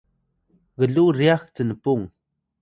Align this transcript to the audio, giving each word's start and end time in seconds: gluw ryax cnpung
gluw 0.79 1.07
ryax 1.17 1.41
cnpung 1.55 2.03